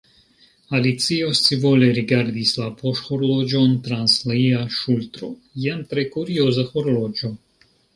[0.77, 5.33] Alicio scivole rigardis la poŝhorloĝon trans lia ŝultro.
[5.69, 7.37] "Jen tre kurioza horloĝo".